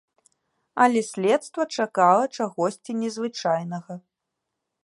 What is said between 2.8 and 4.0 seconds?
незвычайнага.